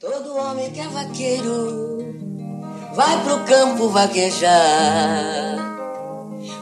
[0.00, 2.14] Todo homem que é vaqueiro
[2.94, 5.58] vai pro campo vaquejar,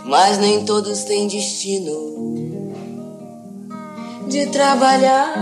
[0.06, 2.64] mas nem todos têm destino
[4.26, 5.34] de trabalhar.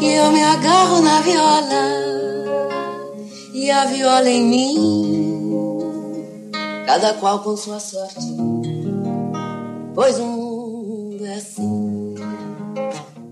[0.00, 1.84] E eu me agarro na viola
[3.52, 6.50] e a viola em mim,
[6.86, 8.26] cada qual com sua sorte,
[9.94, 12.14] pois o mundo é assim.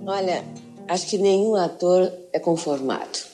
[0.06, 0.44] Olha,
[0.86, 3.32] acho que nenhum ator é conformado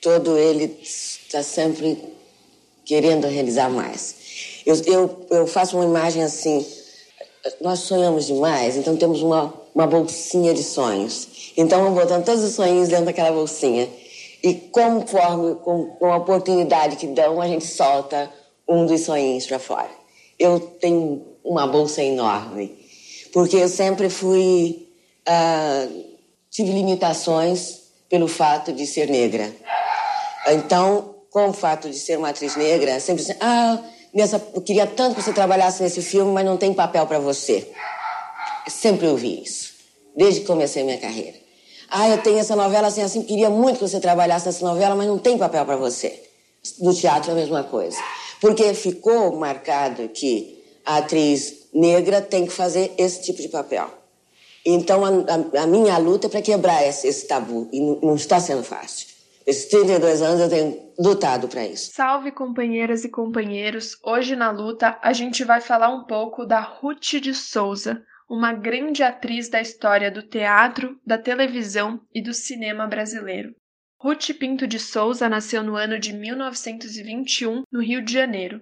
[0.00, 1.98] todo ele está sempre
[2.84, 4.14] querendo realizar mais.
[4.66, 6.66] Eu, eu, eu faço uma imagem assim,
[7.60, 11.52] nós sonhamos demais, então temos uma, uma bolsinha de sonhos.
[11.56, 13.88] Então vamos botando todos os sonhos dentro daquela bolsinha.
[14.42, 18.30] E conforme, com, com a oportunidade que dão, a gente solta
[18.66, 19.90] um dos sonhos para fora.
[20.38, 22.78] Eu tenho uma bolsa enorme,
[23.32, 24.88] porque eu sempre fui.
[25.28, 26.10] Uh,
[26.50, 29.54] tive limitações pelo fato de ser negra.
[30.52, 33.78] Então, com o fato de ser uma atriz negra, sempre assim, ah,
[34.12, 37.70] nessa, eu queria tanto que você trabalhasse nesse filme, mas não tem papel para você.
[38.66, 39.72] Eu sempre ouvi isso,
[40.16, 41.38] desde que comecei minha carreira.
[41.90, 45.08] Ah, eu tenho essa novela assim, assim, queria muito que você trabalhasse nessa novela, mas
[45.08, 46.22] não tem papel para você.
[46.78, 47.98] No teatro é a mesma coisa.
[48.40, 53.88] Porque ficou marcado que a atriz negra tem que fazer esse tipo de papel.
[54.64, 58.14] Então, a, a, a minha luta é para quebrar esse, esse, tabu, e não, não
[58.14, 59.08] está sendo fácil.
[59.50, 61.90] Esses 32 anos eu tenho lutado para isso.
[61.92, 63.98] Salve companheiras e companheiros!
[64.04, 69.02] Hoje na luta a gente vai falar um pouco da Ruth de Souza, uma grande
[69.02, 73.52] atriz da história do teatro, da televisão e do cinema brasileiro.
[74.00, 78.60] Ruth Pinto de Souza nasceu no ano de 1921 no Rio de Janeiro.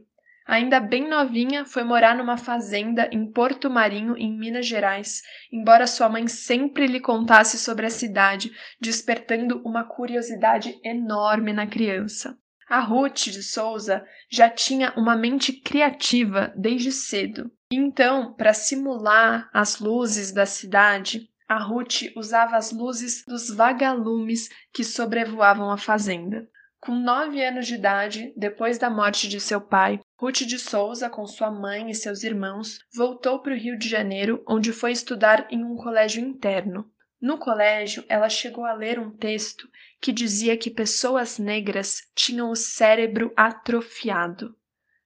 [0.49, 6.09] Ainda bem novinha, foi morar numa fazenda em Porto Marinho, em Minas Gerais, embora sua
[6.09, 12.35] mãe sempre lhe contasse sobre a cidade, despertando uma curiosidade enorme na criança.
[12.67, 17.53] A Ruth de Souza já tinha uma mente criativa desde cedo.
[17.71, 24.83] Então, para simular as luzes da cidade, a Ruth usava as luzes dos vagalumes que
[24.83, 26.48] sobrevoavam a fazenda.
[26.80, 31.27] Com nove anos de idade, depois da morte de seu pai, Ruth de Souza, com
[31.27, 35.64] sua mãe e seus irmãos, voltou para o Rio de Janeiro, onde foi estudar em
[35.64, 36.89] um colégio interno.
[37.20, 39.68] No colégio, ela chegou a ler um texto
[40.00, 44.56] que dizia que pessoas negras tinham o cérebro atrofiado.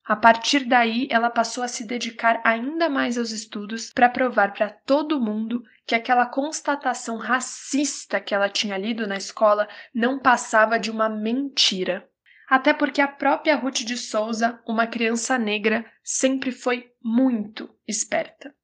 [0.04, 4.68] A partir daí, ela passou a se dedicar ainda mais aos estudos para provar para
[4.68, 10.90] todo mundo que aquela constatação racista que ela tinha lido na escola não passava de
[10.90, 12.08] uma mentira
[12.52, 18.54] até porque a própria Ruth de Souza, uma criança negra, sempre foi muito esperta.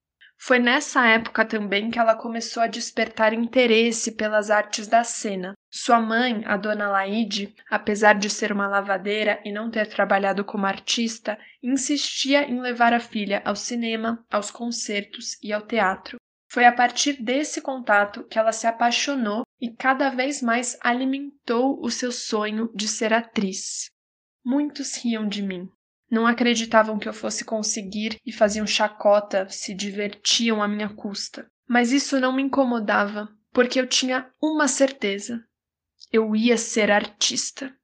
[0.41, 5.53] Foi nessa época também que ela começou a despertar interesse pelas artes da cena.
[5.69, 10.65] Sua mãe, a dona Laide, apesar de ser uma lavadeira e não ter trabalhado como
[10.65, 16.19] artista, insistia em levar a filha ao cinema, aos concertos e ao teatro.
[16.51, 21.91] Foi a partir desse contato que ela se apaixonou e cada vez mais alimentou o
[21.91, 23.91] seu sonho de ser atriz.
[24.45, 25.69] Muitos riam de mim.
[26.11, 31.47] Não acreditavam que eu fosse conseguir e faziam chacota, se divertiam à minha custa.
[31.69, 35.45] Mas isso não me incomodava, porque eu tinha uma certeza:
[36.11, 37.75] eu ia ser artista.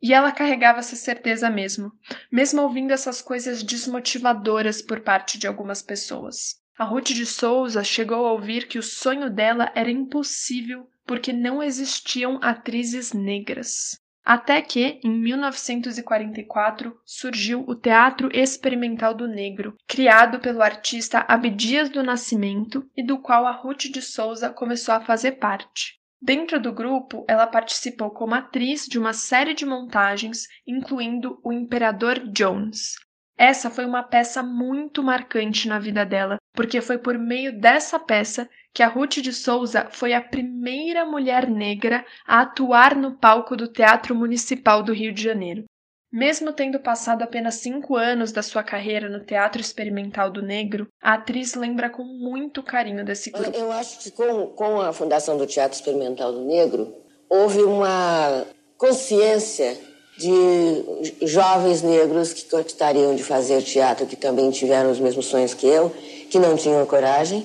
[0.00, 1.90] E ela carregava essa certeza mesmo,
[2.30, 6.56] mesmo ouvindo essas coisas desmotivadoras por parte de algumas pessoas.
[6.78, 11.62] A Ruth de Souza chegou a ouvir que o sonho dela era impossível porque não
[11.62, 13.98] existiam atrizes negras.
[14.24, 22.02] Até que, em 1944, surgiu o Teatro Experimental do Negro, criado pelo artista Abdias do
[22.02, 26.00] Nascimento e do qual a Ruth de Souza começou a fazer parte.
[26.22, 32.18] Dentro do grupo, ela participou como atriz de uma série de montagens, incluindo O Imperador
[32.32, 32.94] Jones,
[33.36, 38.48] essa foi uma peça muito marcante na vida dela, porque foi por meio dessa peça
[38.74, 43.68] que a Ruth de Souza foi a primeira mulher negra a atuar no palco do
[43.68, 45.64] Teatro Municipal do Rio de Janeiro.
[46.12, 51.14] Mesmo tendo passado apenas cinco anos da sua carreira no Teatro Experimental do Negro, a
[51.14, 53.56] atriz lembra com muito carinho desse grupo.
[53.56, 56.92] Eu acho que com, com a fundação do Teatro Experimental do Negro,
[57.28, 58.44] houve uma
[58.76, 59.76] consciência
[60.16, 65.66] de jovens negros que gostariam de fazer teatro, que também tiveram os mesmos sonhos que
[65.66, 65.90] eu,
[66.30, 67.44] que não tinham coragem,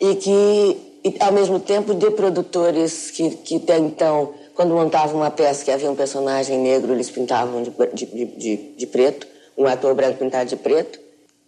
[0.00, 0.76] e que,
[1.20, 5.90] ao mesmo tempo, de produtores que, que até então, quando montavam uma peça que havia
[5.90, 10.56] um personagem negro, eles pintavam de, de, de, de preto, um ator branco pintado de
[10.56, 10.98] preto,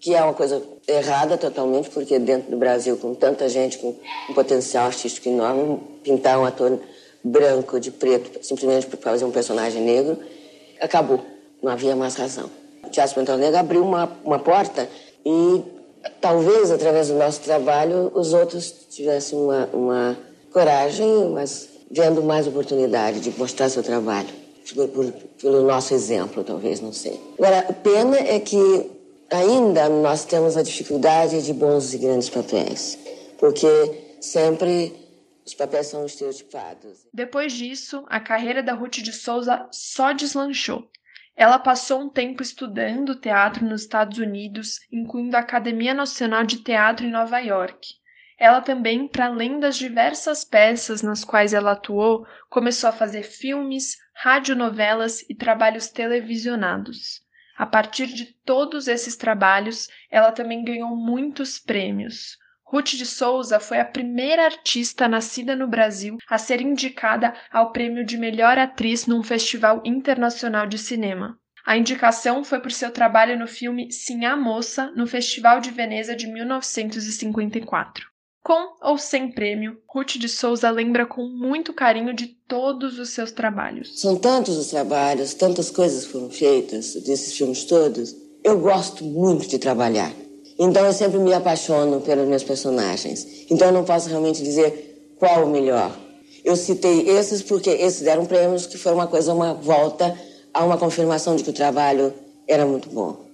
[0.01, 3.95] que é uma coisa errada totalmente, porque dentro do Brasil, com tanta gente com
[4.29, 6.79] um potencial artístico enorme, pintar um ator
[7.23, 10.19] branco, de preto, simplesmente para fazer um personagem negro,
[10.81, 11.21] acabou.
[11.63, 12.51] Não havia mais razão.
[12.83, 14.89] O Teatro Experimental Negro abriu uma, uma porta
[15.25, 15.63] e
[16.21, 20.19] talvez através do nosso trabalho os outros tivessem uma, uma
[20.53, 24.29] coragem, mas vendo mais oportunidade de mostrar seu trabalho.
[24.75, 27.21] Por, por, pelo nosso exemplo, talvez, não sei.
[27.39, 28.91] Agora, a pena é que
[29.31, 32.99] ainda nós temos a dificuldade de bons e grandes papéis,
[33.39, 33.67] porque
[34.21, 34.95] sempre
[35.45, 37.07] os papéis são estereotipados.
[37.13, 40.85] Depois disso, a carreira da Ruth de Souza só deslanchou.
[41.41, 47.07] Ela passou um tempo estudando teatro nos Estados Unidos, incluindo a Academia Nacional de Teatro
[47.07, 47.95] em Nova York.
[48.39, 53.97] Ela também, para além das diversas peças nas quais ela atuou, começou a fazer filmes,
[54.15, 57.23] radionovelas e trabalhos televisionados.
[57.57, 62.37] A partir de todos esses trabalhos, ela também ganhou muitos prêmios.
[62.73, 68.07] Ruth de Souza foi a primeira artista nascida no Brasil a ser indicada ao prêmio
[68.07, 71.37] de melhor atriz num festival internacional de cinema.
[71.67, 76.15] A indicação foi por seu trabalho no filme Sim a Moça, no Festival de Veneza
[76.15, 78.07] de 1954.
[78.41, 83.33] Com ou sem prêmio, Ruth de Souza lembra com muito carinho de todos os seus
[83.33, 84.01] trabalhos.
[84.01, 88.15] São tantos os trabalhos, tantas coisas foram feitas desses filmes todos.
[88.45, 90.13] Eu gosto muito de trabalhar.
[90.63, 93.47] Então eu sempre me apaixono pelos meus personagens.
[93.51, 95.91] Então eu não posso realmente dizer qual o melhor.
[96.45, 100.15] Eu citei esses porque esses deram prêmios que foi uma coisa, uma volta
[100.53, 102.13] a uma confirmação de que o trabalho
[102.47, 103.25] era muito bom.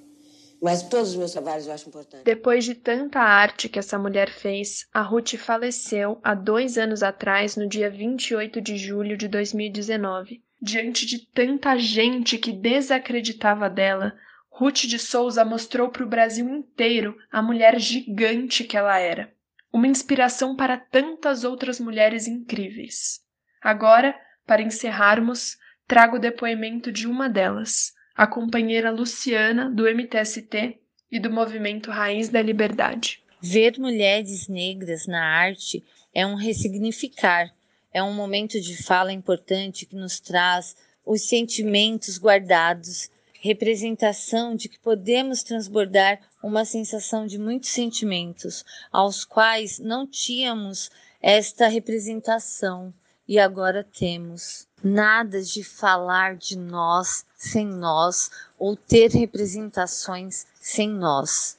[0.62, 2.22] Mas todos os meus trabalhos eu acho importante.
[2.24, 7.56] Depois de tanta arte que essa mulher fez, a Ruth faleceu há dois anos atrás,
[7.56, 10.42] no dia 28 de julho de 2019.
[10.62, 14.14] Diante de tanta gente que desacreditava dela,
[14.58, 19.30] Ruth de Souza mostrou para o Brasil inteiro a mulher gigante que ela era,
[19.70, 23.20] uma inspiração para tantas outras mulheres incríveis.
[23.60, 30.78] Agora, para encerrarmos, trago o depoimento de uma delas, a companheira Luciana, do MTST
[31.12, 33.22] e do movimento Raiz da Liberdade.
[33.42, 37.52] Ver mulheres negras na arte é um ressignificar,
[37.92, 40.74] é um momento de fala importante que nos traz
[41.04, 43.10] os sentimentos guardados
[43.40, 50.90] representação de que podemos transbordar uma sensação de muitos sentimentos, aos quais não tínhamos
[51.20, 52.92] esta representação
[53.26, 54.66] e agora temos.
[54.82, 61.55] Nada de falar de nós sem nós ou ter representações sem nós.